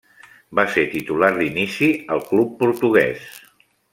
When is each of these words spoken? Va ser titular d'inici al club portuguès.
Va 0.59 0.63
ser 0.75 0.85
titular 0.93 1.29
d'inici 1.35 1.91
al 2.17 2.25
club 2.31 2.57
portuguès. 2.65 3.31